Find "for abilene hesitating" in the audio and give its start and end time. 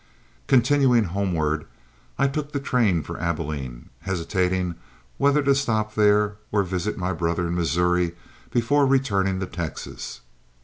3.03-4.73